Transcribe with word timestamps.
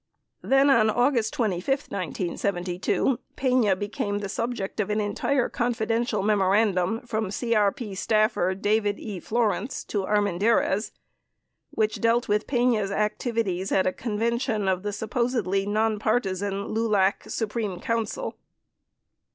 55 0.41 0.49
Then, 0.49 0.69
on 0.71 0.89
August 0.89 1.31
25, 1.35 1.67
1972, 1.67 3.19
Pena 3.35 3.75
became 3.75 4.17
the 4.17 4.29
subject 4.29 4.79
of 4.79 4.89
an 4.89 4.99
entire 4.99 5.47
"Confidential" 5.47 6.23
memorandum 6.23 7.01
from 7.05 7.25
CRP 7.27 7.95
staffer 7.95 8.55
David 8.55 8.97
E. 8.99 9.19
Florence 9.19 9.83
to 9.83 9.99
Armendariz, 10.01 10.89
which 11.69 12.01
dealt 12.01 12.27
with 12.27 12.47
Pena's 12.47 12.89
activities 12.89 13.71
at 13.71 13.85
a 13.85 13.93
convention 13.93 14.67
of 14.67 14.81
the 14.81 14.91
supposedly 14.91 15.67
nonpartisan 15.67 16.69
LULAC 16.69 17.29
Supreme 17.29 17.79
Council. 17.79 18.35